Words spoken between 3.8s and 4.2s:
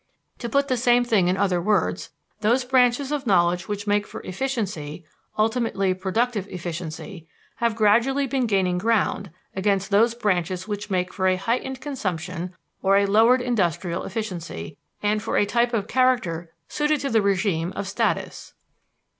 make